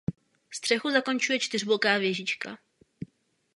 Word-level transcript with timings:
Střechu 0.53 0.89
zakončuje 0.89 1.39
čtyřboká 1.39 1.97
věžička. 1.97 2.57